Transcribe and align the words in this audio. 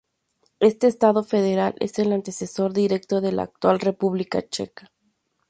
Este 0.59 0.87
estado 0.87 1.23
federal 1.23 1.75
es 1.79 1.99
el 1.99 2.11
antecesor 2.11 2.73
directo 2.73 3.21
de 3.21 3.33
la 3.33 3.43
actual 3.43 3.79
República 3.79 4.41
Checa. 4.49 4.91